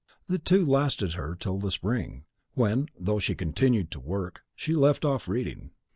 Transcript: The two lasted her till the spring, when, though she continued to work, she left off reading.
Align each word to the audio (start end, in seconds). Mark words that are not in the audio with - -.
The 0.25 0.39
two 0.39 0.65
lasted 0.65 1.13
her 1.13 1.35
till 1.39 1.59
the 1.59 1.69
spring, 1.69 2.25
when, 2.55 2.87
though 2.99 3.19
she 3.19 3.35
continued 3.35 3.91
to 3.91 3.99
work, 3.99 4.41
she 4.55 4.73
left 4.73 5.05
off 5.05 5.27
reading. 5.27 5.73